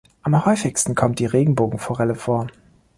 [0.23, 2.47] Am häufigsten kommt die Regenbogenforelle vor.